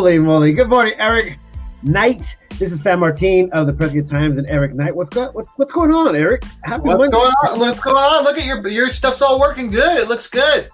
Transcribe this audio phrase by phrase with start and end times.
[0.00, 0.54] Holy moly!
[0.54, 1.38] Good morning, Eric
[1.82, 2.34] Knight.
[2.58, 4.96] This is Sam Martin of the Prescott Times and Eric Knight.
[4.96, 6.42] What's go- what, what's going on, Eric?
[6.64, 7.10] Happy what's Monday.
[7.10, 7.58] going on?
[7.58, 8.24] What's going on?
[8.24, 9.98] Look at your your stuff's all working good.
[9.98, 10.70] It looks good.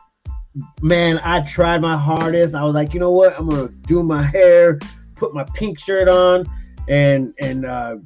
[0.81, 2.55] Man, I tried my hardest.
[2.55, 3.37] I was like, you know what?
[3.37, 4.79] I'm gonna do my hair,
[5.17, 6.45] put my pink shirt on,
[6.89, 7.97] and and uh,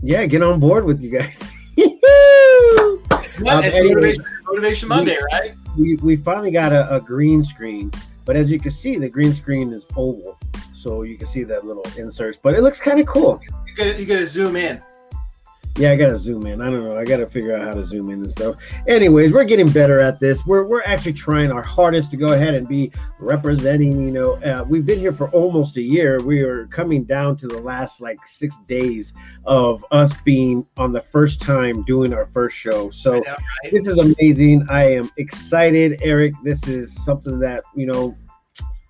[0.00, 1.42] yeah, get on board with you guys.
[1.76, 3.02] um,
[3.46, 5.54] anyway, motivation, motivation, Monday, we, right?
[5.76, 7.90] We, we finally got a, a green screen,
[8.24, 10.38] but as you can see, the green screen is oval,
[10.74, 12.38] so you can see that little inserts.
[12.42, 13.40] But it looks kind of cool.
[13.66, 14.82] You gotta, you got to zoom in.
[15.76, 16.60] Yeah, I gotta zoom in.
[16.60, 16.96] I don't know.
[16.96, 18.54] I gotta figure out how to zoom in and stuff.
[18.86, 20.46] Anyways, we're getting better at this.
[20.46, 24.00] We're we're actually trying our hardest to go ahead and be representing.
[24.06, 26.20] You know, uh, we've been here for almost a year.
[26.22, 29.14] We are coming down to the last like six days
[29.46, 32.88] of us being on the first time doing our first show.
[32.90, 33.72] So know, right?
[33.72, 34.68] this is amazing.
[34.70, 36.34] I am excited, Eric.
[36.44, 38.16] This is something that you know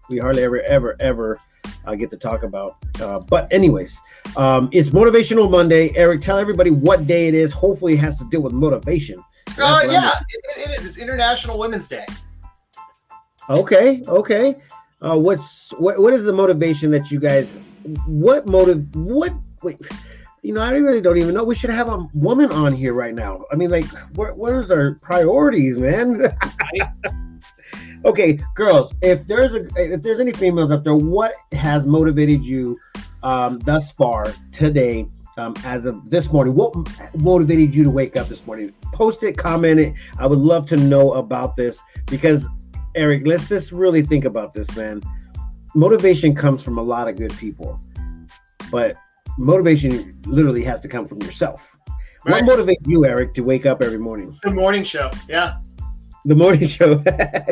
[0.09, 1.41] we hardly ever ever ever
[1.87, 2.77] uh, get to talk about.
[3.01, 4.01] Uh, but anyways,
[4.37, 5.93] um, it's Motivational Monday.
[5.97, 7.53] Eric, tell everybody what day it is.
[7.53, 9.23] Hopefully, it has to deal with motivation.
[9.59, 10.87] Uh, yeah, it, it is.
[10.87, 12.07] It's International Women's Day.
[13.49, 14.57] Okay, okay.
[15.01, 15.99] Uh, what's what?
[15.99, 17.57] What is the motivation that you guys?
[18.07, 18.95] What motive?
[18.97, 19.33] What?
[19.63, 19.79] Wait,
[20.43, 21.45] you know, I really don't even know.
[21.45, 23.45] We should have a woman on here right now.
[23.53, 24.37] I mean, like, what?
[24.37, 26.23] What is our priorities, man?
[28.05, 32.79] okay, girls, if there's a if there's any females up there, what has motivated you
[33.23, 35.07] um, thus far today?
[35.37, 36.73] Um, as of this morning, what
[37.17, 38.73] motivated you to wake up this morning?
[38.93, 39.95] Post it, comment it.
[40.21, 42.47] I would love to know about this because,
[42.95, 45.03] Eric, let's just really think about this, man.
[45.75, 47.81] Motivation comes from a lot of good people,
[48.71, 48.95] but
[49.37, 51.69] motivation literally has to come from yourself.
[52.25, 52.45] Right.
[52.45, 54.39] What motivates you, Eric, to wake up every morning?
[54.45, 55.11] The morning show.
[55.29, 55.57] Yeah.
[56.25, 57.03] The morning show.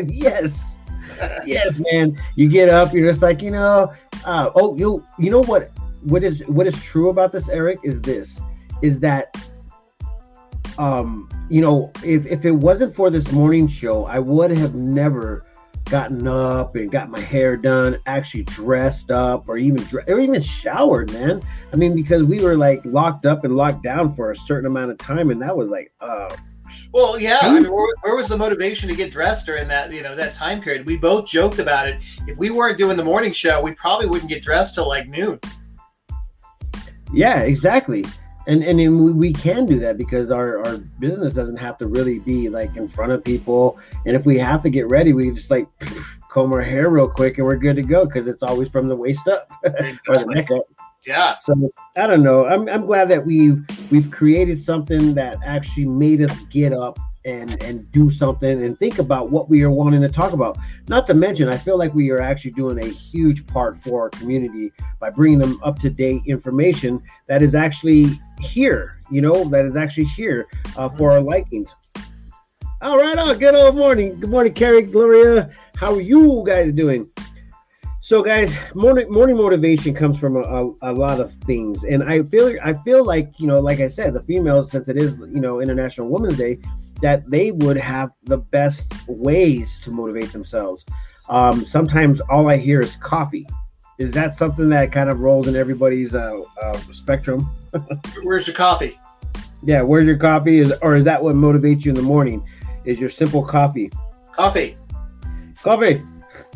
[0.07, 0.63] yes.
[1.45, 2.19] yes, man.
[2.37, 3.93] You get up, you're just like, you know,
[4.25, 5.71] uh, oh, you you know what
[6.03, 8.41] what is what is true about this, Eric, is this
[8.83, 9.37] is that
[10.79, 15.45] um, you know, if if it wasn't for this morning show, I would have never
[15.85, 21.13] gotten up and got my hair done, actually dressed up, or even or even showered,
[21.13, 21.43] man.
[21.73, 24.91] I mean, because we were like locked up and locked down for a certain amount
[24.91, 26.35] of time, and that was like, uh,
[26.93, 27.39] well, yeah.
[27.43, 27.55] I hmm?
[27.63, 30.61] mean, where, where, was the motivation to get dressed during that you know that time
[30.61, 30.87] period?
[30.87, 32.01] We both joked about it.
[32.27, 35.41] If we weren't doing the morning show, we probably wouldn't get dressed till like noon.
[37.13, 38.05] Yeah, exactly.
[38.47, 42.49] And and we can do that because our our business doesn't have to really be
[42.49, 43.79] like in front of people.
[44.05, 45.69] And if we have to get ready, we just like
[46.31, 48.97] comb our hair real quick and we're good to go because it's always from the
[48.97, 49.51] waist up
[50.09, 50.65] or the neck up.
[51.05, 51.37] Yeah.
[51.39, 52.47] So I don't know.
[52.47, 57.63] I'm, I'm glad that we've we've created something that actually made us get up and
[57.63, 60.59] and do something and think about what we are wanting to talk about.
[60.89, 64.11] Not to mention, I feel like we are actually doing a huge part for our
[64.11, 68.07] community by bringing them up to date information that is actually
[68.39, 69.01] here.
[69.11, 70.47] You know, that is actually here
[70.77, 71.75] uh, for our likings.
[72.81, 74.19] All right, oh, good old morning.
[74.19, 75.51] Good morning, Carrie, Gloria.
[75.77, 77.09] How are you guys doing?
[78.05, 82.25] So, guys, morning morning motivation comes from a, a, a, lot of things, and I
[82.25, 85.41] feel I feel like you know, like I said, the females, since it is you
[85.41, 86.59] know International Women's Day,
[87.01, 90.85] that they would have the best ways to motivate themselves.
[91.29, 93.47] Um, sometimes all I hear is coffee.
[93.99, 97.49] Is that something that kind of rolls in everybody's uh, uh, spectrum?
[98.25, 98.99] where's your coffee?
[99.63, 100.59] Yeah, where's your coffee?
[100.59, 102.45] Is or is that what motivates you in the morning?
[102.85, 103.93] Is your simple coffee?
[104.35, 104.77] Coffee.
[105.63, 106.03] Coffee.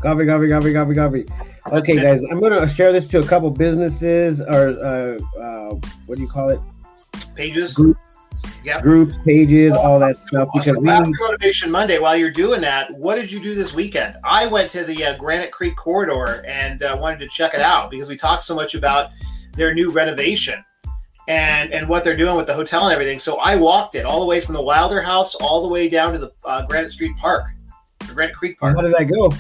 [0.00, 1.26] Coffee, coffee, coffee, coffee, coffee.
[1.72, 5.74] Okay, guys, I'm gonna share this to a couple businesses or uh, uh,
[6.06, 6.60] what do you call it?
[7.34, 7.74] Pages.
[7.74, 7.98] Groups,
[8.62, 8.82] yep.
[8.82, 10.48] groups, pages, well, all that stuff.
[10.52, 10.84] Because we.
[10.84, 11.98] Motivation Monday.
[11.98, 14.16] While you're doing that, what did you do this weekend?
[14.22, 17.90] I went to the uh, Granite Creek corridor and uh, wanted to check it out
[17.90, 19.10] because we talked so much about
[19.54, 20.62] their new renovation
[21.26, 23.18] and and what they're doing with the hotel and everything.
[23.18, 26.12] So I walked it all the way from the Wilder House all the way down
[26.12, 27.46] to the uh, Granite Street Park,
[28.00, 28.76] the Granite Creek Park.
[28.76, 29.32] How did that go?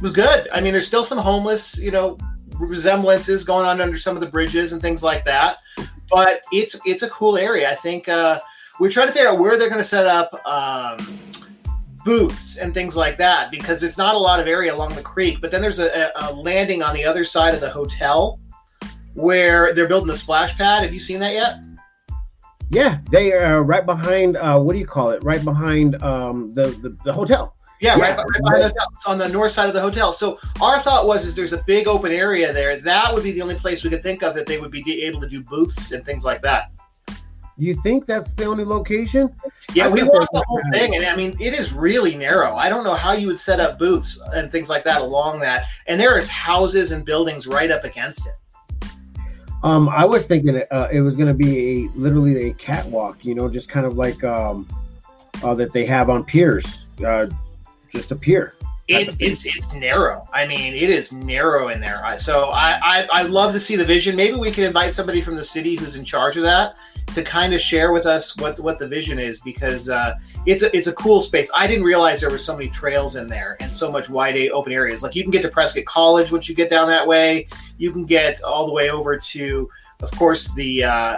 [0.00, 0.48] Was good.
[0.52, 2.18] I mean, there's still some homeless, you know,
[2.58, 5.58] resemblances going on under some of the bridges and things like that.
[6.10, 7.70] But it's it's a cool area.
[7.70, 8.38] I think uh,
[8.80, 11.18] we're trying to figure out where they're going to set up um,
[12.04, 15.40] booths and things like that because there's not a lot of area along the creek.
[15.40, 18.40] But then there's a, a landing on the other side of the hotel
[19.14, 20.82] where they're building the splash pad.
[20.82, 21.60] Have you seen that yet?
[22.70, 24.36] Yeah, they are right behind.
[24.36, 25.22] Uh, what do you call it?
[25.24, 27.56] Right behind um, the, the the hotel.
[27.80, 28.86] Yeah, yeah, right, right behind the hotel.
[28.92, 30.12] It's on the north side of the hotel.
[30.12, 32.78] So our thought was, is there's a big open area there.
[32.78, 35.20] That would be the only place we could think of that they would be able
[35.20, 36.72] to do booths and things like that.
[37.56, 39.34] You think that's the only location?
[39.74, 42.56] Yeah, we walked the whole thing, and I mean, it is really narrow.
[42.56, 45.66] I don't know how you would set up booths and things like that along that.
[45.86, 48.34] And there is houses and buildings right up against it.
[49.62, 53.34] Um, I was thinking uh, it was going to be a literally a catwalk, you
[53.34, 54.66] know, just kind of like um,
[55.42, 57.26] uh, that they have on piers, uh,
[57.92, 58.54] just appear.
[58.88, 60.24] It's, it's it's narrow.
[60.32, 62.18] I mean, it is narrow in there.
[62.18, 64.16] So I, I I love to see the vision.
[64.16, 66.74] Maybe we can invite somebody from the city who's in charge of that
[67.14, 70.14] to kind of share with us what what the vision is because uh,
[70.46, 71.50] it's a it's a cool space.
[71.54, 74.72] I didn't realize there were so many trails in there and so much wide open
[74.72, 75.02] areas.
[75.02, 77.46] Like you can get to Prescott College once you get down that way.
[77.78, 79.70] You can get all the way over to,
[80.02, 81.16] of course, the uh,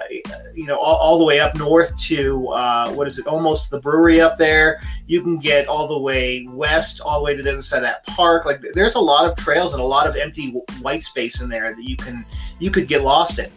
[0.55, 3.27] you know all, all, the way up north to uh, what is it?
[3.27, 4.81] Almost the brewery up there.
[5.07, 7.83] You can get all the way west, all the way to the other side of
[7.83, 8.45] that park.
[8.45, 10.51] Like there's a lot of trails and a lot of empty
[10.81, 12.27] white space in there that you can
[12.59, 13.51] you could get lost in.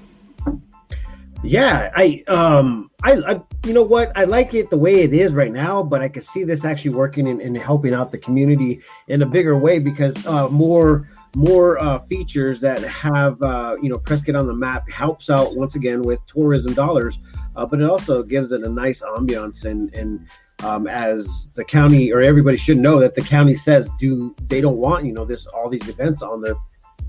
[1.46, 5.32] Yeah, I um I, I you know what I like it the way it is
[5.32, 9.22] right now, but I could see this actually working and, helping out the community in
[9.22, 14.36] a bigger way because uh, more more uh, features that have uh, you know Prescott
[14.36, 17.20] on the map helps out once again with tourism dollars,
[17.56, 20.28] uh, but it also gives it a nice ambiance and and
[20.64, 24.78] um, as the county or everybody should know that the county says do they don't
[24.78, 26.56] want you know this all these events on their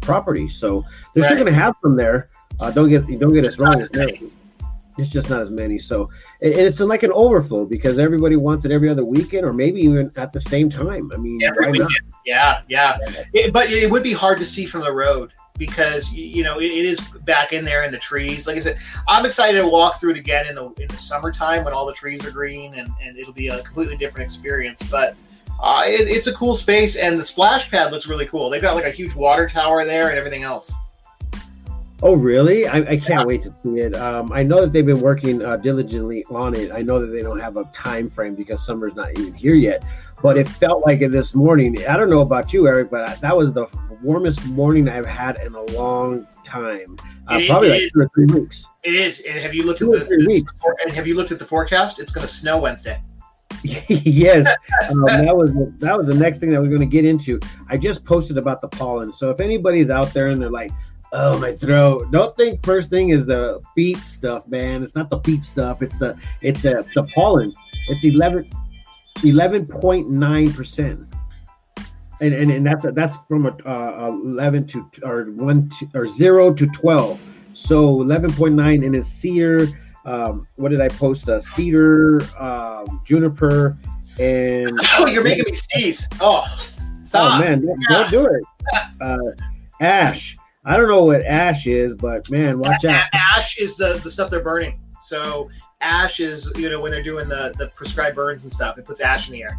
[0.03, 0.85] property, so
[1.15, 1.29] they're right.
[1.31, 2.29] still going to have them there
[2.61, 3.81] uh, don't get don't get us wrong.
[3.81, 4.23] It's,
[4.99, 5.79] it's just not as many.
[5.79, 6.11] So
[6.41, 10.11] and it's like an overflow because everybody wants it every other weekend or maybe even
[10.17, 11.11] at the same time.
[11.13, 11.91] I mean, every weekend.
[12.25, 12.99] Yeah, yeah.
[13.33, 16.67] It, but it would be hard to see from the road because you know it,
[16.67, 18.47] it is back in there in the trees.
[18.47, 21.65] Like I said, I'm excited to walk through it again in the in the summertime
[21.65, 24.83] when all the trees are green and, and it'll be a completely different experience.
[24.91, 25.15] But
[25.63, 28.51] uh, it, it's a cool space and the splash pad looks really cool.
[28.51, 30.73] They've got like a huge water tower there and everything else.
[32.03, 32.67] Oh, really?
[32.67, 33.25] I, I can't yeah.
[33.25, 33.97] wait to see it.
[33.97, 36.71] Um, I know that they've been working uh, diligently on it.
[36.71, 39.83] I know that they don't have a time frame because summer's not even here yet.
[40.23, 41.77] But it felt like it this morning.
[41.87, 43.67] I don't know about you, Eric, but I, that was the
[44.03, 46.97] warmest morning I've had in a long time.
[47.29, 48.65] Uh, probably like two or three weeks.
[48.83, 49.21] It is.
[49.21, 50.09] And have you looked two at this?
[50.09, 50.43] this
[50.83, 51.99] and have you looked at the forecast?
[51.99, 53.03] It's going to snow Wednesday.
[53.63, 54.47] yes,
[54.91, 57.41] um, that was that was the next thing that we're going to get into.
[57.69, 59.13] I just posted about the pollen.
[59.13, 60.71] So if anybody's out there and they're like,
[61.13, 62.11] oh my throat.
[62.11, 64.83] Don't think first thing is the beep stuff man.
[64.83, 65.83] It's not the beep stuff.
[65.83, 67.55] It's the it's uh, the pollen.
[67.89, 68.51] It's 11
[69.19, 71.07] 11.9 percent.
[72.21, 76.07] And, and and that's a, that's from a, uh, 11 to or 1 to, or
[76.07, 77.21] 0 to 12
[77.53, 79.69] so 11.9 and it's cedar
[80.07, 81.29] um, what did i post?
[81.29, 83.77] Uh, cedar um, juniper
[84.19, 86.09] and oh you're making me sneeze.
[86.21, 86.43] Oh
[87.03, 87.35] stop.
[87.35, 87.99] oh man don't, yeah.
[87.99, 88.43] don't do it.
[88.99, 89.19] Uh,
[89.81, 93.05] ash I don't know what ash is, but man, watch out.
[93.13, 94.81] Ash is the the stuff they're burning.
[95.01, 95.49] So
[95.81, 99.01] ash is you know when they're doing the the prescribed burns and stuff, it puts
[99.01, 99.59] ash in the air.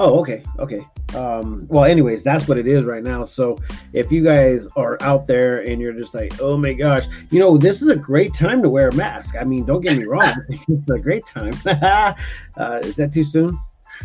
[0.00, 0.86] Oh, okay, okay.
[1.16, 3.24] Um, well, anyways, that's what it is right now.
[3.24, 3.58] So
[3.92, 7.58] if you guys are out there and you're just like, oh my gosh, you know,
[7.58, 9.34] this is a great time to wear a mask.
[9.34, 11.52] I mean, don't get me wrong, it's a great time.
[12.56, 13.58] uh, is that too soon?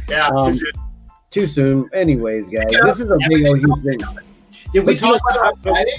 [0.10, 0.72] Yeah, um, too soon.
[1.30, 1.90] Too soon.
[1.94, 4.00] Anyways, guys, this is a big old huge thing.
[4.74, 5.98] Did we talk about it on Friday?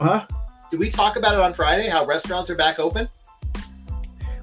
[0.00, 0.26] Huh?
[0.70, 1.88] Did we talk about it on Friday?
[1.88, 3.06] How restaurants are back open?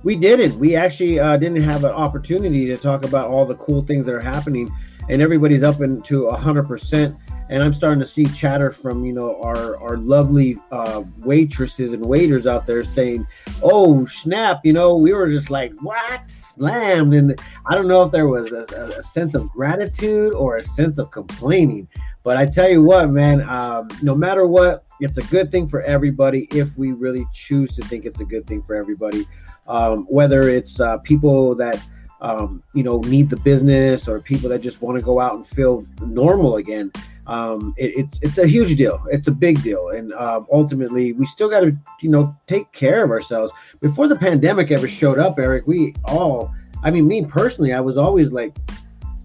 [0.03, 0.59] We didn't.
[0.59, 4.13] We actually uh, didn't have an opportunity to talk about all the cool things that
[4.13, 4.71] are happening,
[5.09, 7.15] and everybody's up into hundred percent.
[7.49, 12.05] And I'm starting to see chatter from you know our our lovely uh, waitresses and
[12.05, 13.25] waiters out there saying,
[13.63, 18.11] "Oh snap!" You know, we were just like, "What?" Slammed, and I don't know if
[18.11, 18.65] there was a,
[18.99, 21.87] a sense of gratitude or a sense of complaining
[22.23, 25.81] but I tell you what, man, um, no matter what, it's a good thing for
[25.81, 29.25] everybody if we really choose to think it's a good thing for everybody.
[29.67, 31.81] Um, whether it's uh, people that
[32.21, 35.45] um, you know need the business or people that just want to go out and
[35.45, 36.91] feel normal again.
[37.27, 39.05] Um, it, it's it's a huge deal.
[39.11, 43.03] It's a big deal, and um, ultimately, we still got to you know take care
[43.03, 43.51] of ourselves.
[43.81, 46.53] Before the pandemic ever showed up, Eric, we all,
[46.83, 48.55] I mean, me personally, I was always like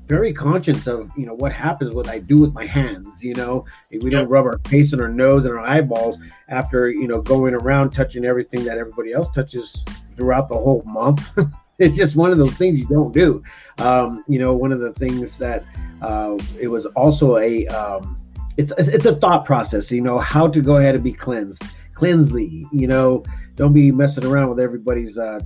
[0.08, 3.22] very conscious of you know what happens what I do with my hands.
[3.22, 6.90] You know, if we don't rub our face and our nose and our eyeballs after
[6.90, 9.84] you know going around touching everything that everybody else touches
[10.16, 11.30] throughout the whole month.
[11.78, 13.42] it's just one of those things you don't do.
[13.78, 15.64] Um, you know, one of the things that
[16.02, 18.18] uh, it was also a um,
[18.56, 19.90] it's it's a thought process.
[19.90, 21.62] You know, how to go ahead and be cleansed,
[21.94, 22.66] cleansely.
[22.72, 23.24] You know,
[23.56, 25.18] don't be messing around with everybody's.
[25.18, 25.40] Uh,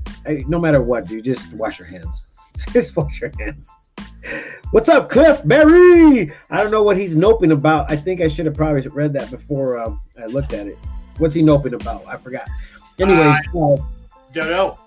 [0.47, 2.25] no matter what, you just wash your hands.
[2.73, 3.69] just wash your hands.
[4.71, 6.33] What's up, Cliff Berry?
[6.51, 7.91] I don't know what he's noping about.
[7.91, 10.79] I think I should have probably read that before um, I looked at it.
[11.19, 12.07] What's he noping about?
[12.07, 12.49] I forgot.
[12.99, 13.77] Anyway, uh,
[14.33, 14.79] don't know.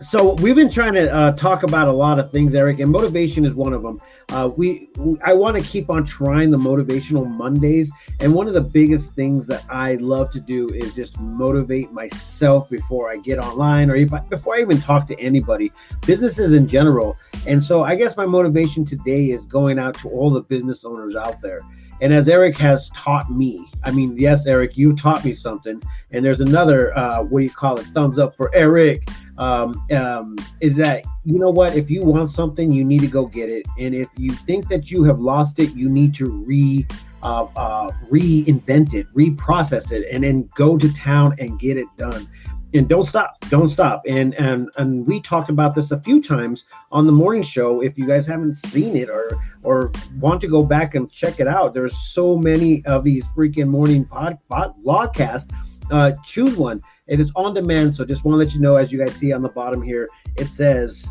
[0.00, 3.44] So we've been trying to uh, talk about a lot of things, Eric, and motivation
[3.44, 4.00] is one of them.
[4.28, 4.88] Uh, we,
[5.24, 7.90] I want to keep on trying the motivational Mondays,
[8.20, 12.70] and one of the biggest things that I love to do is just motivate myself
[12.70, 15.72] before I get online or if I, before I even talk to anybody,
[16.06, 17.16] businesses in general.
[17.46, 21.16] And so, I guess my motivation today is going out to all the business owners
[21.16, 21.60] out there.
[22.00, 25.82] And as Eric has taught me, I mean, yes, Eric, you taught me something.
[26.12, 27.86] And there's another, uh, what do you call it?
[27.86, 29.08] Thumbs up for Eric.
[29.36, 31.76] Um, um, is that, you know what?
[31.76, 33.66] If you want something, you need to go get it.
[33.78, 36.86] And if you think that you have lost it, you need to re.
[37.20, 42.28] Uh, uh, reinvent it, reprocess it, and then go to town and get it done
[42.74, 44.02] and don't stop don't stop.
[44.08, 47.80] And and and we talked about this a few times on the morning show.
[47.80, 49.30] If you guys haven't seen it or
[49.62, 53.68] or want to go back and check it out there's so many of these freaking
[53.68, 55.52] morning pod, pod vlogcasts
[55.90, 56.82] uh choose one.
[57.06, 59.32] It is on demand so just want to let you know as you guys see
[59.32, 60.06] on the bottom here
[60.36, 61.06] it says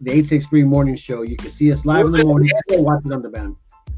[0.00, 1.22] the 863 morning show.
[1.22, 2.50] You can see us live in the morning.
[2.70, 3.56] watch it on demand.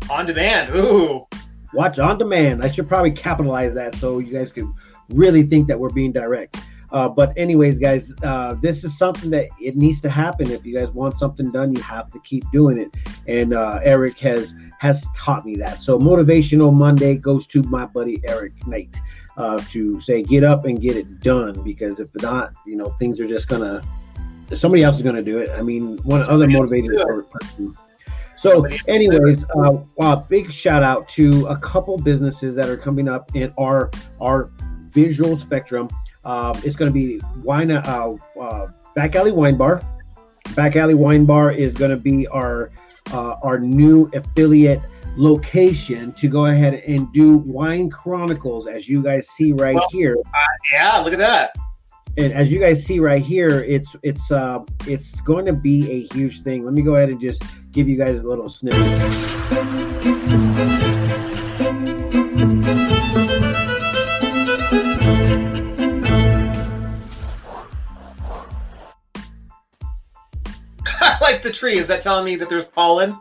[0.09, 1.27] On demand ooh.
[1.73, 2.65] Watch on demand.
[2.65, 4.75] I should probably capitalize that so you guys can
[5.11, 6.57] really think that we're being direct
[6.93, 10.51] uh, but anyways, guys, uh, this is something that it needs to happen.
[10.51, 12.95] If you guys want something done, you have to keep doing it.
[13.27, 15.81] And uh, Eric has has taught me that.
[15.81, 18.95] So motivational Monday goes to my buddy Eric Knight
[19.37, 21.63] uh, to say get up and get it done.
[21.63, 23.83] Because if not, you know things are just gonna
[24.55, 25.51] somebody else is gonna do it.
[25.51, 26.91] I mean, one other motivated
[27.31, 27.77] person.
[28.37, 33.37] So, anyways, uh, uh, big shout out to a couple businesses that are coming up
[33.37, 34.51] in our our
[34.91, 35.89] visual spectrum.
[36.25, 39.81] Um, it's going to be wine uh, uh, back alley wine bar.
[40.55, 42.71] Back alley wine bar is going to be our
[43.13, 44.81] uh, our new affiliate
[45.17, 50.17] location to go ahead and do wine chronicles, as you guys see right well, here.
[50.27, 50.39] Uh,
[50.73, 51.57] yeah, look at that.
[52.17, 56.15] And as you guys see right here, it's it's uh it's going to be a
[56.15, 56.65] huge thing.
[56.65, 58.81] Let me go ahead and just give you guys a little snippet.
[71.41, 71.79] Like the tree.
[71.79, 73.19] Is that telling me that there's pollen?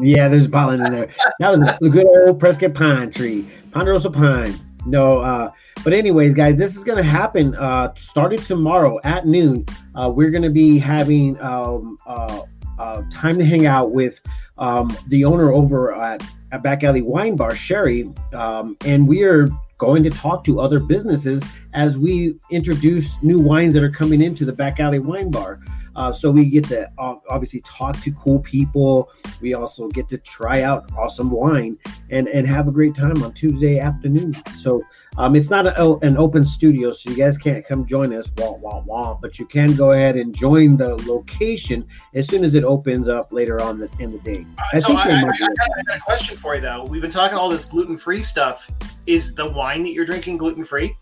[0.00, 1.08] Yeah, there's pollen in there.
[1.40, 4.54] That was a good old Prescott pine tree, ponderosa pine.
[4.86, 5.50] No, uh,
[5.82, 7.54] but anyways, guys, this is gonna happen.
[7.56, 12.42] Uh, starting tomorrow at noon, uh, we're gonna be having um, uh,
[12.78, 14.20] uh, time to hang out with
[14.58, 16.22] um, the owner over at,
[16.52, 19.48] at Back Alley Wine Bar, Sherry, um, and we are
[19.78, 24.44] going to talk to other businesses as we introduce new wines that are coming into
[24.44, 25.60] the Back Alley Wine Bar.
[25.98, 29.10] Uh, so we get to uh, obviously talk to cool people.
[29.40, 31.76] We also get to try out awesome wine
[32.10, 34.40] and and have a great time on Tuesday afternoon.
[34.60, 34.80] So
[35.16, 38.52] um, it's not a, an open studio, so you guys can't come join us, wah
[38.52, 39.18] wah wah.
[39.20, 43.32] But you can go ahead and join the location as soon as it opens up
[43.32, 44.46] later on the, in the day.
[44.72, 46.84] I so I, I, I, got a question for you though.
[46.84, 48.70] We've been talking all this gluten free stuff.
[49.08, 50.96] Is the wine that you're drinking gluten free?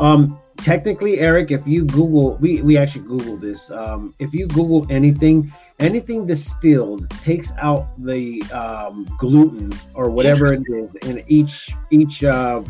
[0.00, 3.70] Um, technically, Eric, if you Google, we, we actually Google this.
[3.70, 10.62] Um, if you Google anything, anything distilled takes out the um, gluten or whatever it
[10.68, 12.62] is in each each uh,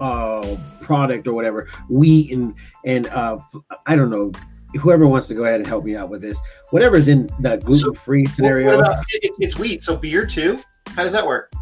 [0.00, 2.54] uh, product or whatever wheat and
[2.84, 3.38] and uh,
[3.86, 4.32] I don't know.
[4.80, 6.36] Whoever wants to go ahead and help me out with this,
[6.70, 8.80] whatever's in the gluten free so, scenario.
[8.80, 10.60] About, it's wheat, so beer too.
[10.88, 11.52] How does that work?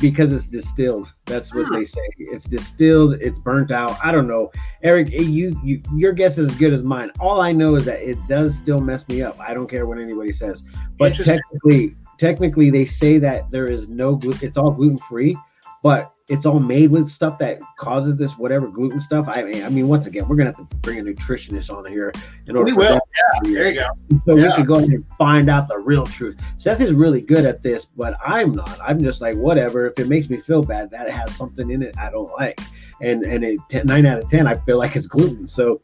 [0.00, 1.10] Because it's distilled.
[1.24, 2.00] That's what they say.
[2.18, 3.14] It's distilled.
[3.20, 3.96] It's burnt out.
[4.02, 4.50] I don't know,
[4.82, 5.08] Eric.
[5.12, 7.10] Eh, you, you, your guess is as good as mine.
[7.20, 9.38] All I know is that it does still mess me up.
[9.40, 10.62] I don't care what anybody says.
[10.98, 14.46] But technically, technically, they say that there is no gluten.
[14.46, 15.36] It's all gluten free,
[15.82, 19.28] but it's all made with stuff that causes this whatever gluten stuff.
[19.28, 22.12] I mean, I mean, once again, we're gonna have to bring a nutritionist on here
[22.46, 22.70] in order.
[22.70, 22.94] We will.
[22.94, 23.88] Yeah, there you go.
[24.24, 24.48] So yeah.
[24.48, 26.38] we can go ahead and find out the real truth.
[26.56, 28.78] Ceci's really good at this, but I'm not.
[28.82, 29.86] I'm just like whatever.
[29.86, 32.58] If it makes me feel bad, that has something in it I don't like,
[33.02, 35.46] and and a ten, nine out of ten, I feel like it's gluten.
[35.46, 35.82] So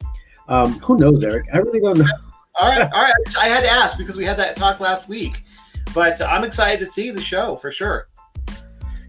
[0.49, 1.49] um, who knows, Eric?
[1.53, 2.07] I really don't know.
[2.61, 3.15] all right, all right.
[3.39, 5.45] I had to ask because we had that talk last week,
[5.93, 8.10] but I'm excited to see the show for sure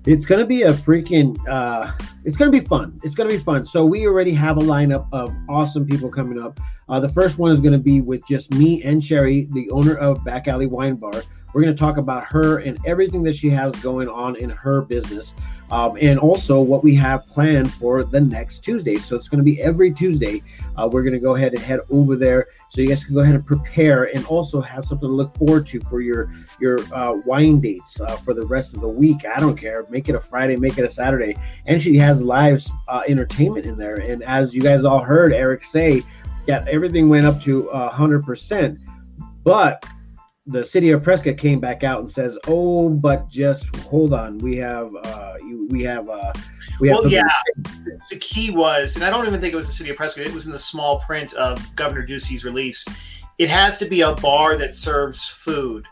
[0.06, 1.92] it's to be a freaking uh,
[2.24, 3.00] it's to be fun.
[3.04, 3.66] It's to be fun.
[3.66, 6.60] So we already have a lineup of awesome people coming up.
[6.90, 10.24] Uh, the first one is to be with just me and sherry the owner of
[10.24, 11.24] back alley wine bar.
[11.54, 15.34] We're to talk about her and everything that she has going on in her business
[15.72, 18.98] um, and also what we have planned for the next Tuesday.
[18.98, 20.44] So it's going to be every Tuesday.
[20.78, 23.22] Uh, we're going to go ahead and head over there so you guys can go
[23.22, 27.14] ahead and prepare and also have something to look forward to for your your uh,
[27.26, 29.26] wine dates uh, for the rest of the week.
[29.26, 29.86] I don't care.
[29.90, 31.36] Make it a Friday, make it a Saturday.
[31.66, 34.00] And she has live uh, entertainment in there.
[34.00, 36.04] And as you guys all heard Eric say,
[36.48, 38.80] yeah, everything went up to hundred percent,
[39.44, 39.86] but
[40.48, 44.58] the city of Prescott came back out and says, "Oh, but just hold on, we
[44.58, 45.36] have uh,
[45.70, 46.34] we have uh,
[46.80, 47.24] we have." Well, yeah,
[48.10, 50.26] the key was, and I don't even think it was the city of Prescott.
[50.26, 52.86] It was in the small print of Governor Ducey's release.
[53.38, 55.86] It has to be a bar that serves food.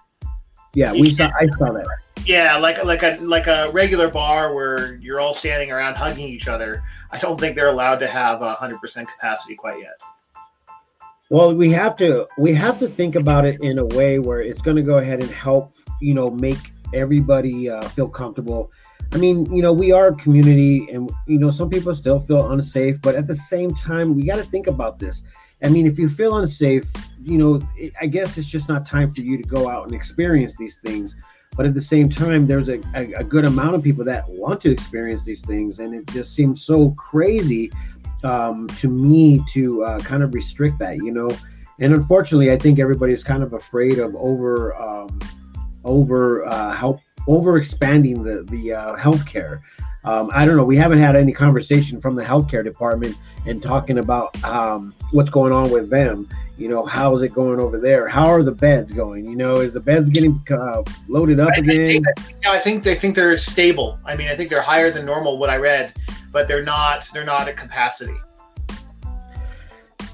[0.74, 1.32] Yeah, we saw.
[1.39, 1.88] I saw that.
[2.25, 6.48] Yeah, like like a like a regular bar where you're all standing around hugging each
[6.48, 6.84] other.
[7.12, 10.00] I don't think they're allowed to have a hundred percent capacity quite yet.
[11.31, 14.63] Well, we have to we have to think about it in a way where it's
[14.63, 18.71] going to go ahead and help, you know, make everybody uh, feel comfortable.
[19.12, 22.51] I mean, you know, we are a community, and you know, some people still feel
[22.51, 25.21] unsafe, but at the same time, we got to think about this.
[25.62, 26.86] I mean, if you feel unsafe,
[27.21, 29.93] you know, it, I guess it's just not time for you to go out and
[29.93, 31.15] experience these things.
[31.55, 34.62] But at the same time, there's a, a, a good amount of people that want
[34.62, 37.71] to experience these things, and it just seems so crazy
[38.23, 41.29] um, to me to uh, kind of restrict that, you know.
[41.79, 45.19] And unfortunately, I think everybody's kind of afraid of over um,
[45.85, 49.61] over uh, help over expanding the the uh, healthcare.
[50.05, 50.63] Um, I don't know.
[50.63, 55.51] We haven't had any conversation from the healthcare department and talking about um, what's going
[55.51, 56.27] on with them.
[56.57, 58.07] You know, how is it going over there?
[58.07, 59.25] How are the beds going?
[59.25, 62.03] You know, is the beds getting uh, loaded up I, again?
[62.17, 63.99] I think, I think they think they're stable.
[64.05, 65.38] I mean, I think they're higher than normal.
[65.38, 65.93] What I read,
[66.31, 68.15] but they're not they're not at capacity.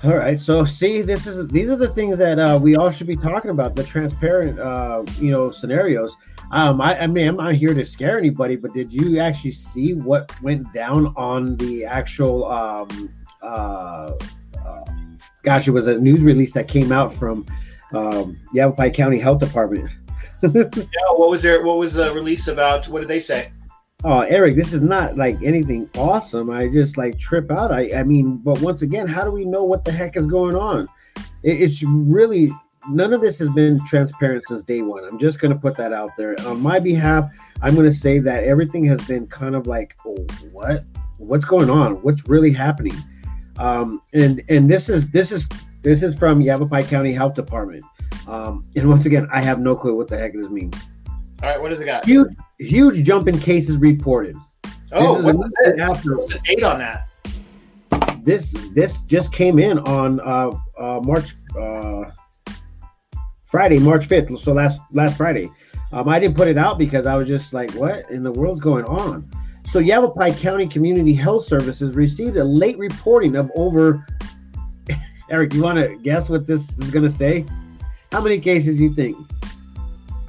[0.04, 3.08] All right, so see, this is these are the things that uh, we all should
[3.08, 6.16] be talking about the transparent, uh, you know, scenarios.
[6.52, 9.94] Um, I, I, mean, I'm not here to scare anybody, but did you actually see
[9.94, 12.46] what went down on the actual?
[12.46, 13.10] Um,
[13.42, 14.12] uh,
[14.64, 14.84] uh,
[15.42, 17.46] gosh, it was a news release that came out from
[17.94, 19.90] um, Yavapai County Health Department.
[20.44, 20.50] yeah,
[21.10, 21.64] what was there?
[21.64, 22.88] What was the release about?
[22.88, 23.52] What did they say?
[24.04, 26.50] Oh eric this is not like anything awesome.
[26.50, 27.72] I just like trip out.
[27.72, 30.56] I i mean but once again how do we know what the heck is going
[30.56, 30.88] on?
[31.44, 32.50] It, it's really
[32.90, 35.04] none of this has been transparent since day one.
[35.06, 36.36] I'm just going to put that out there.
[36.46, 37.30] On my behalf
[37.62, 40.84] i'm going to say that everything has been kind of like oh, what?
[41.18, 41.96] What's going on?
[42.04, 42.98] What's really happening?
[43.58, 45.48] Um and and this is this is
[45.82, 47.84] this is from yavapai county health department.
[48.28, 50.76] Um and once again i have no clue what the heck this means
[51.44, 52.06] all right, what does it got?
[52.06, 54.36] Huge, huge jump in cases reported.
[54.92, 55.80] Oh, what was this?
[55.80, 57.08] After, What's the date on that?
[58.24, 62.06] This this just came in on uh, uh, March uh,
[63.44, 64.38] Friday, March fifth.
[64.40, 65.52] So last last Friday.
[65.92, 68.60] Um, I didn't put it out because I was just like, what in the world's
[68.60, 69.30] going on?
[69.66, 74.06] So Yavapai County Community Health Services received a late reporting of over.
[75.30, 77.46] Eric, you want to guess what this is going to say?
[78.12, 79.18] How many cases do you think?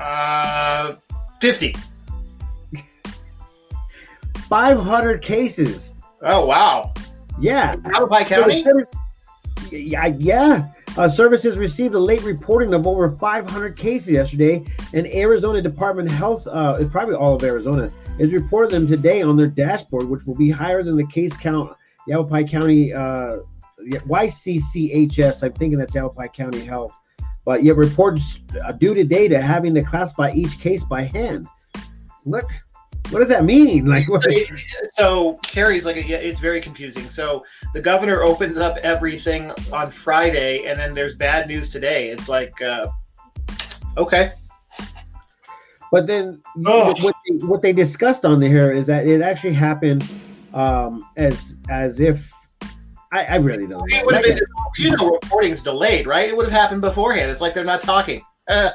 [0.06, 0.96] Uh,
[1.40, 1.74] 50.
[4.48, 5.94] 500 cases.
[6.22, 6.94] Oh, wow.
[7.40, 7.74] Yeah.
[7.84, 8.64] Yavapai County?
[9.72, 10.72] yeah, yeah.
[10.96, 14.64] Uh, services received a late reporting of over 500 cases yesterday,
[14.94, 17.90] and Arizona Department of Health, uh, it's probably all of Arizona,
[18.20, 21.76] is reported them today on their dashboard, which will be higher than the case count.
[22.06, 23.38] Yavapai County, uh,
[23.82, 26.96] YCCHS, I'm thinking that's Yavapai County Health,
[27.46, 28.40] but yet reports
[28.78, 31.46] due today to having to classify each case by hand.
[32.24, 32.44] What?
[33.10, 33.86] What does that mean?
[33.96, 34.56] Like, so,
[34.94, 37.08] so Carrie's like, yeah, it's very confusing.
[37.08, 42.08] So the governor opens up everything on Friday, and then there's bad news today.
[42.08, 42.88] It's like, uh,
[43.96, 44.32] okay.
[45.92, 47.00] But then oh.
[47.00, 50.04] what, they, what they discussed on the here is that it actually happened
[50.52, 52.32] um, as as if
[53.16, 53.90] I, I really don't.
[53.90, 54.40] It been,
[54.76, 56.28] you know, reporting's delayed, right?
[56.28, 57.30] It would have happened beforehand.
[57.30, 58.22] It's like they're not talking.
[58.48, 58.70] Uh.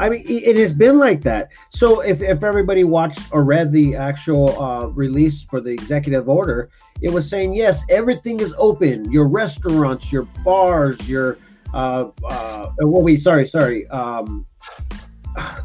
[0.00, 1.50] I mean, it has been like that.
[1.70, 6.70] So if, if everybody watched or read the actual uh, release for the executive order,
[7.02, 9.10] it was saying yes, everything is open.
[9.10, 11.38] Your restaurants, your bars, your
[11.74, 13.88] uh, uh, well, we sorry, sorry.
[13.88, 14.46] Um,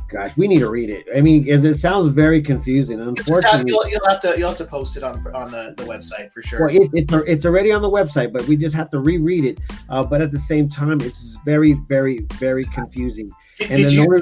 [0.09, 1.05] gosh, we need to read it.
[1.15, 2.99] I mean, it sounds very confusing.
[2.99, 6.31] Unfortunately, you'll, you'll, have to you'll have to post it on on the, the website
[6.31, 6.67] for sure.
[6.67, 9.59] Well, it, it's it's already on the website, but we just have to reread it.
[9.89, 13.29] Uh, but at the same time, it's very very very confusing.
[13.57, 14.21] Did, did you, order-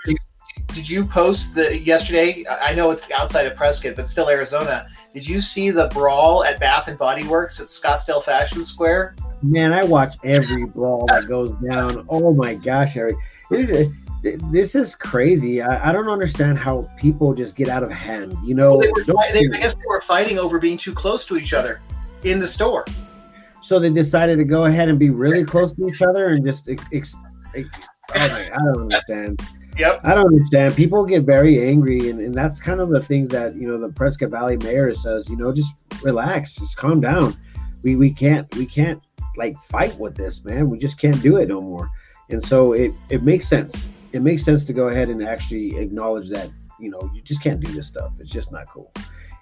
[0.73, 2.45] did you post the yesterday?
[2.49, 4.87] I know it's outside of Prescott, but still Arizona.
[5.13, 9.15] Did you see the brawl at Bath and Body Works at Scottsdale Fashion Square?
[9.41, 12.05] Man, I watch every brawl that goes down.
[12.09, 13.15] Oh my gosh, Harry.
[13.51, 15.61] It is, this is crazy.
[15.61, 18.37] I, I, don't understand how people just get out of hand.
[18.43, 19.03] You know, well, they were,
[19.33, 21.81] they, I guess they were fighting over being too close to each other
[22.23, 22.85] in the store.
[23.61, 26.69] So they decided to go ahead and be really close to each other and just.
[26.69, 27.15] Ex, ex,
[27.55, 27.69] ex,
[28.13, 29.41] I don't understand.
[29.77, 30.01] Yep.
[30.03, 30.75] I don't understand.
[30.75, 33.89] People get very angry, and, and that's kind of the things that you know the
[33.89, 35.29] Prescott Valley mayor says.
[35.29, 37.35] You know, just relax, just calm down.
[37.83, 39.01] We we can't we can't
[39.37, 40.69] like fight with this, man.
[40.69, 41.89] We just can't do it no more.
[42.29, 43.87] And so it it makes sense.
[44.13, 47.59] It makes sense to go ahead and actually acknowledge that you know you just can't
[47.59, 48.11] do this stuff.
[48.19, 48.91] It's just not cool.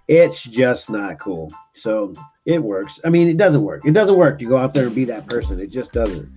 [0.07, 1.49] It's just not cool.
[1.75, 2.13] So
[2.45, 2.99] it works.
[3.05, 3.85] I mean, it doesn't work.
[3.85, 5.59] It doesn't work to go out there and be that person.
[5.59, 6.29] It just doesn't.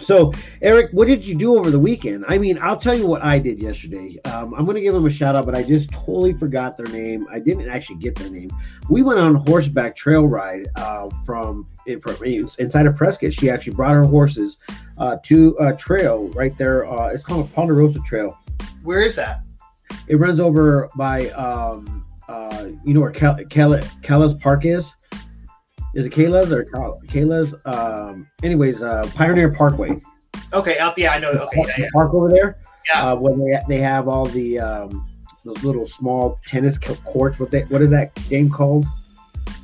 [0.00, 2.24] So, Eric, what did you do over the weekend?
[2.28, 4.18] I mean, I'll tell you what I did yesterday.
[4.26, 6.86] Um, I'm going to give them a shout out, but I just totally forgot their
[6.86, 7.26] name.
[7.30, 8.50] I didn't actually get their name.
[8.90, 11.66] We went on a horseback trail ride uh, from,
[12.02, 12.24] from
[12.58, 13.32] inside of Prescott.
[13.32, 14.58] She actually brought her horses
[14.98, 16.86] uh, to a trail right there.
[16.86, 18.38] Uh, it's called Ponderosa Trail.
[18.82, 19.40] Where is that?
[20.08, 24.92] It runs over by, um, uh, you know where Cal- Cal- Calais Park is?
[25.96, 26.66] Is it Kayla's or
[27.06, 27.54] Kayla's?
[27.64, 29.98] Um, anyways, uh, Pioneer Parkway.
[30.52, 31.30] Okay, out the I know.
[31.30, 31.88] Okay, yeah, yeah.
[31.94, 32.58] park over there.
[32.86, 35.08] Yeah, uh, where they they have all the um,
[35.42, 37.40] those little small tennis courts.
[37.40, 38.84] What they what is that game called?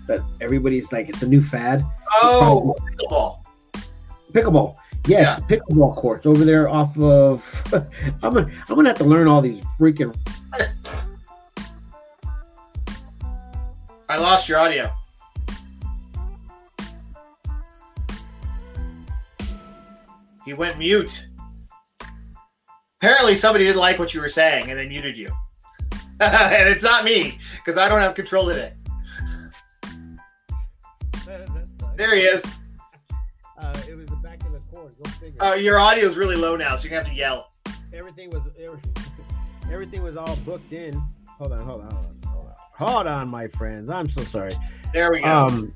[0.06, 1.84] That everybody's like it's a new fad.
[2.22, 3.44] Oh, pickleball.
[4.32, 4.74] Pickleball.
[5.06, 5.58] Yes, yeah.
[5.58, 7.44] pickleball courts over there off of.
[8.22, 10.16] I'm gonna I'm gonna have to learn all these freaking.
[14.08, 14.90] I lost your audio.
[20.44, 21.28] He went mute.
[23.00, 25.32] Apparently, somebody didn't like what you were saying and they muted you.
[26.20, 28.76] and it's not me because I don't have control of it.
[31.96, 32.44] there he is.
[33.58, 34.92] Uh, it was the back of the cord.
[35.02, 35.42] Go figure.
[35.42, 37.50] Uh, your audio is really low now, so you're gonna have to yell.
[37.92, 38.42] Everything was
[39.70, 41.00] everything was all booked in.
[41.38, 42.54] Hold on, hold on, hold on, hold on.
[42.72, 43.90] Hold on, my friends.
[43.90, 44.56] I'm so sorry.
[44.92, 45.26] There we go.
[45.26, 45.74] Um.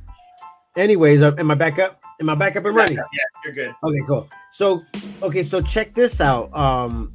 [0.77, 2.01] Anyways, uh, am I back up?
[2.21, 2.97] Am I back up and running?
[2.97, 3.05] Yeah,
[3.45, 3.75] you're good.
[3.83, 4.29] Okay, cool.
[4.53, 4.83] So,
[5.23, 6.55] okay, so check this out.
[6.57, 7.13] Um,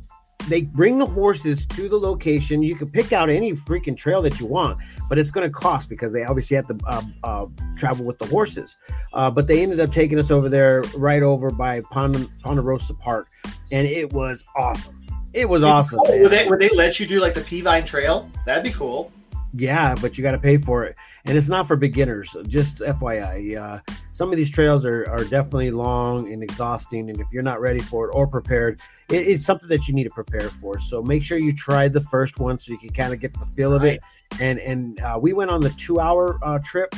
[0.48, 2.64] they bring the horses to the location.
[2.64, 5.90] You can pick out any freaking trail that you want, but it's going to cost
[5.90, 8.76] because they obviously have to uh, uh, travel with the horses.
[9.14, 13.30] Uh, but they ended up taking us over there, right over by Pond- Ponderosa Park,
[13.72, 14.98] and it was awesome.
[15.34, 16.00] It was awesome.
[16.06, 18.30] Oh, would they, would they let you do like the Peavine Trail?
[18.46, 19.12] That'd be cool.
[19.54, 22.36] Yeah, but you got to pay for it, and it's not for beginners.
[22.48, 27.28] Just FYI, uh, some of these trails are, are definitely long and exhausting, and if
[27.32, 28.80] you're not ready for it or prepared,
[29.10, 30.80] it, it's something that you need to prepare for.
[30.80, 33.46] So make sure you try the first one so you can kind of get the
[33.46, 33.94] feel of right.
[33.94, 34.04] it.
[34.40, 36.94] And and uh, we went on the two hour uh, trip,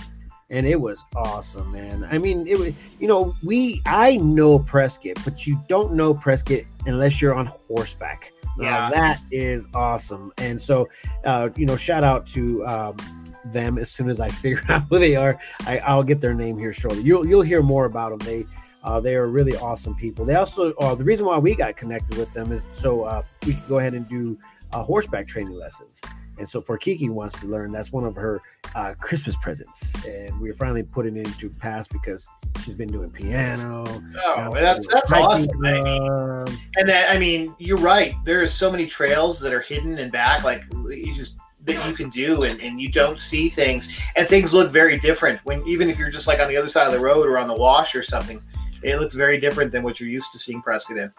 [0.50, 2.08] and it was awesome, man.
[2.10, 6.62] I mean, it was you know we I know Prescott, but you don't know Prescott
[6.86, 8.32] unless you're on horseback.
[8.58, 10.32] Yeah, uh, that is awesome.
[10.38, 10.88] And so,
[11.24, 12.98] uh, you know, shout out to um,
[13.46, 15.40] them as soon as I figure out who they are.
[15.66, 17.02] I, will get their name here shortly.
[17.02, 18.20] You'll you'll hear more about them.
[18.20, 18.46] They
[18.84, 20.26] uh, they are really awesome people.
[20.26, 23.54] They also uh, the reason why we got connected with them is so uh, we
[23.54, 24.38] can go ahead and do
[24.72, 26.02] uh, horseback training lessons.
[26.40, 28.42] And so for Kiki wants to learn, that's one of her
[28.74, 32.28] uh, Christmas presents, and we're finally putting it into pass because
[32.64, 33.84] she's been doing piano.
[34.26, 35.64] Oh, that's that's awesome.
[35.64, 38.16] I mean, and that I mean, you're right.
[38.26, 41.94] There are so many trails that are hidden and back, like you just that you
[41.94, 45.90] can do and, and you don't see things and things look very different when even
[45.90, 47.96] if you're just like on the other side of the road or on the wash
[47.96, 48.42] or something
[48.84, 51.14] it looks very different than what you're used to seeing prescott in.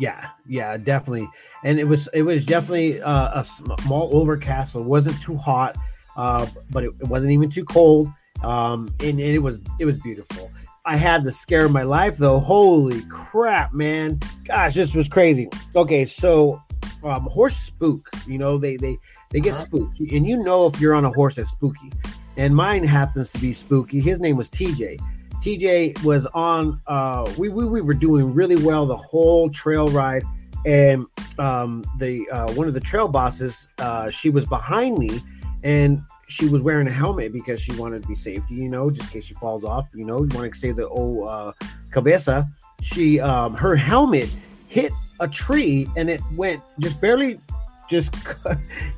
[0.00, 1.28] Yeah yeah definitely.
[1.62, 5.76] And it was it was definitely uh, a small overcast so it wasn't too hot
[6.16, 8.08] uh, but it, it, wasn't even too cold
[8.42, 10.50] um, and, and it was it was beautiful.
[10.84, 12.40] I had the scare of my life though.
[12.40, 14.18] Holy crap man.
[14.44, 15.48] Gosh this was crazy.
[15.76, 16.60] Okay so
[17.04, 18.98] um, horse spook you know they they
[19.30, 19.60] they get uh-huh.
[19.60, 21.92] spooked and you know if you're on a horse that's spooky
[22.36, 24.98] and mine happens to be spooky his name was tj
[25.42, 26.80] TJ was on.
[26.86, 30.24] Uh, we, we we were doing really well the whole trail ride,
[30.66, 31.06] and
[31.38, 35.22] um, the uh, one of the trail bosses, uh, she was behind me,
[35.62, 39.08] and she was wearing a helmet because she wanted to be safety, you know, just
[39.08, 41.52] in case she falls off, you know, you want to save the old uh,
[41.90, 42.48] cabeza.
[42.82, 44.34] She um, her helmet
[44.66, 47.40] hit a tree and it went just barely
[47.88, 48.14] just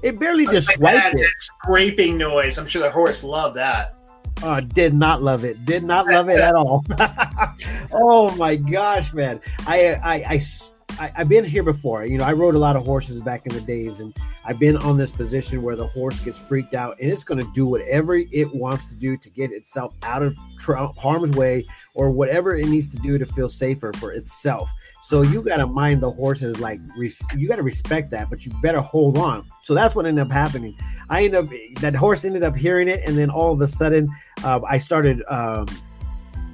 [0.03, 1.31] it barely just like swiped it.
[1.37, 2.59] Scraping noise.
[2.59, 3.97] I'm sure the horse loved that.
[4.43, 5.65] Uh, did not love it.
[5.65, 6.85] Did not love it at all.
[7.93, 9.41] oh my gosh, man!
[9.67, 10.41] I, I I
[10.99, 12.07] I I've been here before.
[12.07, 14.77] You know, I rode a lot of horses back in the days, and I've been
[14.79, 18.17] on this position where the horse gets freaked out, and it's going to do whatever
[18.17, 20.35] it wants to do to get itself out of
[20.97, 24.71] harm's way, or whatever it needs to do to feel safer for itself.
[25.03, 26.81] So you got to mind the horses like
[27.37, 29.47] you got to respect that, but you better hold on.
[29.63, 30.77] So that's what ended up happening.
[31.11, 31.51] I ended up
[31.81, 34.09] that horse ended up hearing it, and then all of a sudden,
[34.43, 35.23] uh, I started.
[35.29, 35.67] Um,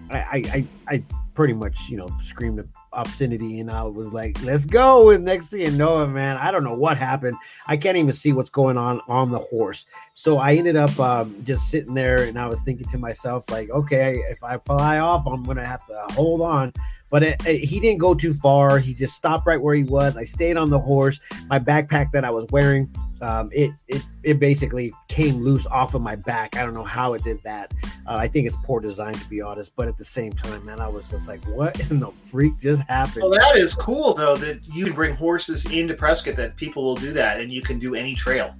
[0.09, 1.03] I, I I
[1.35, 2.61] pretty much you know screamed
[2.97, 6.65] obscenity, and I was like, "Let's go!" And next thing you know, man, I don't
[6.65, 7.37] know what happened.
[7.69, 9.87] I can't even see what's going on on the horse.
[10.15, 13.71] So I ended up um, just sitting there, and I was thinking to myself, like,
[13.71, 16.73] "Okay, if I fly off, I'm gonna have to hold on."
[17.11, 18.79] But it, it, he didn't go too far.
[18.79, 20.17] He just stopped right where he was.
[20.17, 21.21] I stayed on the horse.
[21.49, 26.02] My backpack that I was wearing, um, it it it basically came loose off of
[26.02, 26.57] my back.
[26.57, 27.72] I don't know how it did that.
[28.07, 29.72] Uh, I think it's poor design to be honest.
[29.76, 32.83] But at the same time, man, I was just like, what in the freak just
[32.83, 33.22] happened?
[33.22, 36.37] Well, that is cool though that you can bring horses into Prescott.
[36.37, 38.57] That people will do that, and you can do any trail.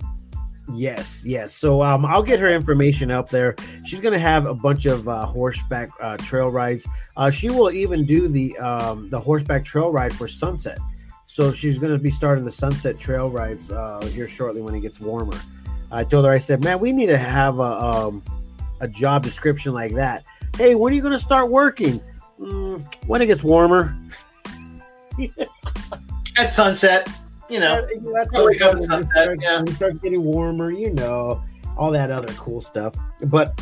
[0.72, 1.54] Yes, yes.
[1.54, 3.54] So um, I'll get her information up there.
[3.84, 6.86] She's going to have a bunch of uh, horseback uh, trail rides.
[7.16, 10.78] Uh, she will even do the um, the horseback trail ride for Sunset.
[11.37, 14.81] So she's going to be starting the Sunset trail rides uh, here shortly when it
[14.81, 15.38] gets warmer.
[15.90, 18.22] I told her, I said, man, we need to have a um,
[18.81, 20.25] a job description like that.
[20.57, 22.01] Hey, when are you going to start working?
[22.40, 23.94] Mm, when it gets warmer.
[26.38, 27.07] At sunset
[27.51, 29.05] you know, that's oh, sunset.
[29.05, 29.59] Start, yeah.
[29.59, 31.44] When start getting warmer, you know,
[31.77, 32.96] all that other cool stuff.
[33.29, 33.61] But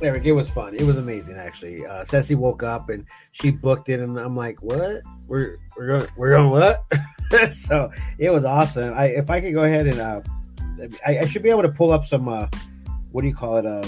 [0.00, 0.74] Eric, it was fun.
[0.74, 1.84] It was amazing, actually.
[1.84, 5.02] Uh, Ceci woke up and she booked it, and I'm like, "What?
[5.26, 6.84] We're we're going we're going what?"
[7.52, 8.94] so it was awesome.
[8.94, 10.20] I if I could go ahead and uh,
[11.06, 12.46] I, I should be able to pull up some uh,
[13.12, 13.66] what do you call it?
[13.66, 13.86] Uh,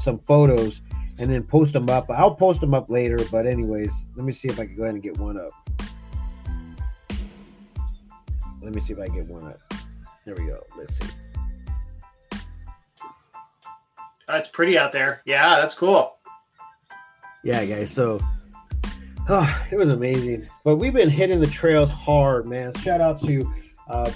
[0.00, 0.82] some photos
[1.18, 2.10] and then post them up.
[2.10, 3.18] I'll post them up later.
[3.30, 5.50] But anyways, let me see if I can go ahead and get one up.
[8.62, 9.60] Let me see if I get one up.
[10.24, 10.64] There we go.
[10.76, 11.08] Let's see.
[14.26, 15.22] That's pretty out there.
[15.24, 16.16] Yeah, that's cool.
[17.42, 17.90] Yeah, guys.
[17.90, 18.20] So
[19.28, 20.48] oh, it was amazing.
[20.64, 22.74] But we've been hitting the trails hard, man.
[22.74, 23.52] Shout out to
[23.88, 24.10] uh,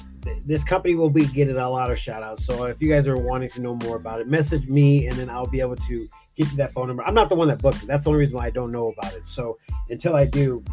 [0.46, 2.44] this company will be getting a lot of shout outs.
[2.44, 5.28] So if you guys are wanting to know more about it, message me and then
[5.28, 7.02] I'll be able to get you that phone number.
[7.04, 7.86] I'm not the one that booked it.
[7.86, 9.26] That's the only reason why I don't know about it.
[9.26, 9.58] So
[9.90, 10.64] until I do,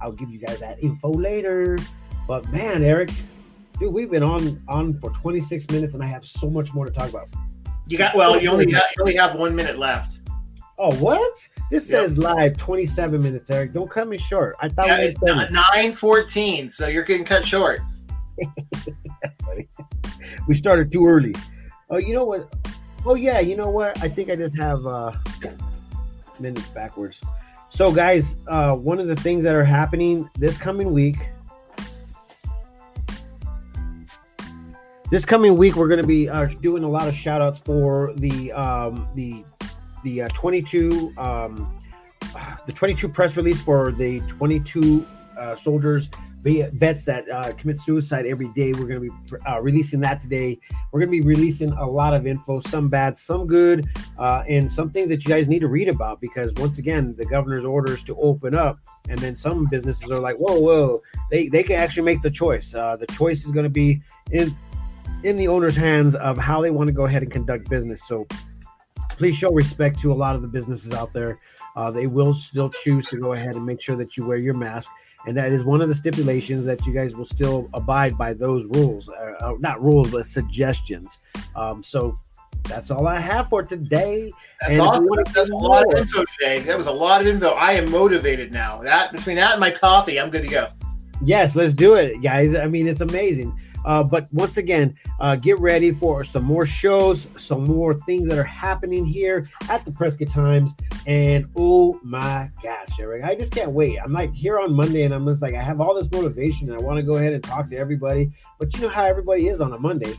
[0.00, 1.78] I'll give you guys that info later.
[2.26, 3.10] But man, Eric,
[3.78, 6.92] dude, we've been on on for 26 minutes, and I have so much more to
[6.92, 7.28] talk about.
[7.86, 8.40] You got well.
[8.40, 10.17] You only got you only have one minute left.
[10.78, 11.48] Oh, what?
[11.70, 12.02] This yep.
[12.02, 13.72] says live 27 minutes, Eric.
[13.72, 14.54] Don't cut me short.
[14.60, 17.80] I thought yeah, we it's 9 14, so you're getting cut short.
[19.22, 19.68] That's funny.
[20.46, 21.34] We started too early.
[21.90, 22.54] Oh, you know what?
[23.04, 24.00] Oh, yeah, you know what?
[24.02, 25.12] I think I just have uh
[26.38, 27.20] minutes backwards.
[27.70, 31.16] So, guys, uh, one of the things that are happening this coming week
[35.10, 38.12] this coming week we're going to be uh, doing a lot of shout outs for
[38.16, 39.44] the um, the
[40.04, 41.80] the uh, 22 um,
[42.66, 45.06] the 22 press release for the 22
[45.38, 46.08] uh, soldiers
[46.42, 48.72] vets that uh, commit suicide every day.
[48.72, 50.58] We're going to be uh, releasing that today.
[50.92, 53.86] We're going to be releasing a lot of info some bad some good
[54.18, 57.26] uh, and some things that you guys need to read about because once again the
[57.26, 61.62] governor's orders to open up and then some businesses are like whoa whoa they, they
[61.62, 62.74] can actually make the choice.
[62.74, 64.56] Uh, the choice is going to be in
[65.24, 68.06] in the owner's hands of how they want to go ahead and conduct business.
[68.06, 68.26] So
[69.18, 71.38] please show respect to a lot of the businesses out there.
[71.76, 74.54] Uh, they will still choose to go ahead and make sure that you wear your
[74.54, 74.90] mask.
[75.26, 78.64] And that is one of the stipulations that you guys will still abide by those
[78.66, 81.18] rules, uh, uh not rules, but suggestions.
[81.56, 82.16] Um, so
[82.64, 84.32] that's all I have for today.
[84.60, 85.06] That's and awesome.
[85.34, 86.60] That's a lot of info today.
[86.60, 87.50] That was a lot of info.
[87.50, 88.80] I am motivated now.
[88.82, 90.68] That between that and my coffee, I'm good to go.
[91.24, 92.54] Yes, let's do it, guys.
[92.54, 93.58] I mean, it's amazing.
[93.88, 98.36] Uh, but once again, uh, get ready for some more shows, some more things that
[98.36, 100.74] are happening here at the Prescott Times.
[101.06, 103.98] And oh my gosh, Eric, I just can't wait.
[103.98, 106.78] I'm like here on Monday and I'm just like, I have all this motivation and
[106.78, 108.30] I want to go ahead and talk to everybody.
[108.58, 110.12] But you know how everybody is on a Monday.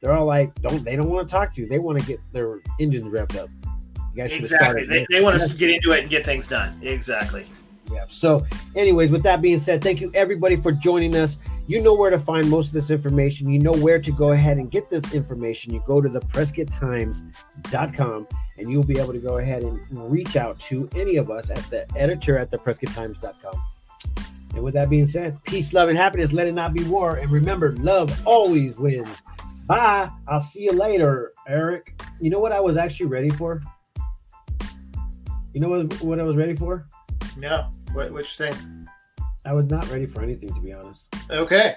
[0.00, 1.68] They're all like, don't they don't want to talk to you.
[1.68, 3.48] They want to get their engines revved up.
[4.16, 4.84] exactly.
[4.84, 6.76] They, they want to get into it and get things done.
[6.82, 7.46] Exactly.
[7.92, 8.06] Yeah.
[8.08, 11.38] So, anyways, with that being said, thank you everybody for joining us.
[11.66, 13.50] You know where to find most of this information.
[13.50, 15.72] You know where to go ahead and get this information.
[15.72, 18.28] You go to the PrescottTimes.com
[18.58, 21.62] and you'll be able to go ahead and reach out to any of us at
[21.70, 23.62] the editor at the PrescottTimes.com.
[24.54, 26.32] And with that being said, peace, love, and happiness.
[26.32, 27.16] Let it not be war.
[27.16, 29.08] And remember, love always wins.
[29.66, 30.10] Bye.
[30.28, 32.00] I'll see you later, Eric.
[32.20, 33.62] You know what I was actually ready for?
[35.54, 36.86] You know what, what I was ready for?
[37.36, 37.70] No.
[37.92, 38.54] What, which thing?
[39.44, 41.06] I was not ready for anything, to be honest.
[41.30, 41.76] Okay.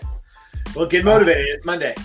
[0.75, 1.47] Well, get motivated.
[1.49, 1.95] It's Monday.